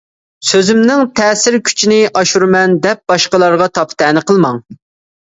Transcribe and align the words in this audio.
سۆزۈمنىڭ 0.51 1.03
تەسىر 1.19 1.59
كۈچىنى 1.69 2.01
ئاشۇرىمەن 2.23 2.77
دەپ 2.89 3.07
باشقىلارغا 3.15 3.73
تاپا-تەنە 3.79 4.29
قىلما. 4.29 4.57